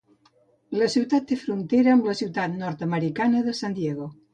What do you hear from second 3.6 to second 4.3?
San Diego.